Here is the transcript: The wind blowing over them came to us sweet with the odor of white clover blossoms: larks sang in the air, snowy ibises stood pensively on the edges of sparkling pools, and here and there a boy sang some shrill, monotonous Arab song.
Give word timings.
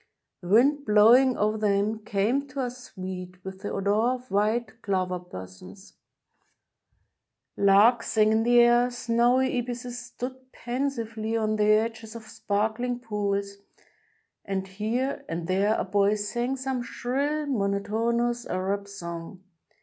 The 0.41 0.47
wind 0.47 0.83
blowing 0.83 1.37
over 1.37 1.59
them 1.59 1.99
came 2.03 2.47
to 2.47 2.61
us 2.61 2.85
sweet 2.85 3.37
with 3.45 3.61
the 3.61 3.69
odor 3.71 3.93
of 4.15 4.31
white 4.31 4.81
clover 4.81 5.19
blossoms: 5.19 5.93
larks 7.55 8.11
sang 8.13 8.31
in 8.31 8.41
the 8.41 8.61
air, 8.61 8.89
snowy 8.89 9.55
ibises 9.59 10.03
stood 10.03 10.51
pensively 10.51 11.37
on 11.37 11.55
the 11.57 11.65
edges 11.65 12.15
of 12.15 12.23
sparkling 12.23 12.97
pools, 12.99 13.57
and 14.43 14.67
here 14.67 15.23
and 15.29 15.45
there 15.45 15.75
a 15.79 15.83
boy 15.85 16.15
sang 16.15 16.57
some 16.57 16.81
shrill, 16.81 17.45
monotonous 17.45 18.47
Arab 18.47 18.87
song. 18.87 19.43